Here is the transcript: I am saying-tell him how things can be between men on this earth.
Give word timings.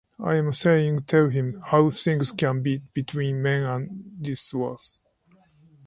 I 0.17 0.33
am 0.37 0.51
saying-tell 0.51 1.29
him 1.29 1.61
how 1.63 1.91
things 1.91 2.31
can 2.31 2.63
be 2.63 2.79
between 2.91 3.39
men 3.43 3.61
on 3.65 4.03
this 4.19 4.51
earth. 4.51 4.97